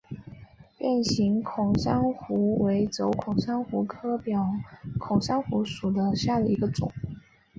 [0.79, 4.51] 变形表孔珊瑚为轴孔珊瑚科表
[4.97, 6.91] 孔珊瑚属下的一个种。